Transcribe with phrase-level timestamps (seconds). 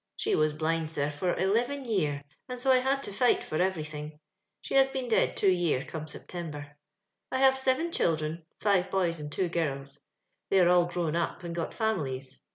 [0.17, 4.19] She was blind, sir, for eleven year, and so I haJ to liglit for everything:
[4.59, 6.75] she has been dead two year, come September."
[7.31, 9.99] i have seven children, five boys and two Kirls;
[10.49, 12.41] they are all grown up and got families.